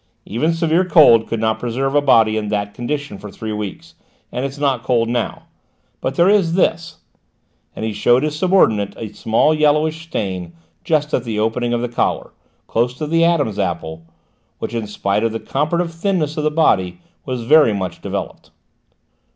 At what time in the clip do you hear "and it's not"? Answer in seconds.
4.31-4.81